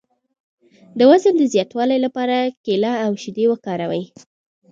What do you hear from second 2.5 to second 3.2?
کیله او